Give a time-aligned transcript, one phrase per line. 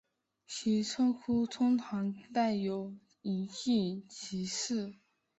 [0.47, 4.95] 其称呼通常带有隐性歧视。